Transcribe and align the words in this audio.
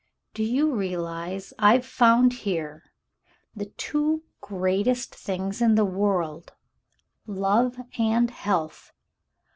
"Do 0.33 0.41
you 0.43 0.73
realize 0.73 1.53
I've 1.59 1.85
found 1.85 2.33
here 2.33 2.91
the 3.55 3.67
two 3.67 4.23
greatest 4.41 5.13
things 5.13 5.61
in 5.61 5.75
the 5.75 5.85
world, 5.85 6.53
love 7.27 7.77
and 7.99 8.31
health 8.31 8.93